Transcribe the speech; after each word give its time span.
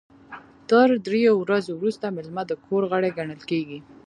تر 0.69 0.87
دریو 1.05 1.33
ورځو 1.43 1.71
وروسته 1.77 2.05
میلمه 2.15 2.43
د 2.47 2.51
کور 2.65 2.83
غړی 2.91 3.09
ګڼل 3.17 3.41
کیږي. 3.49 3.79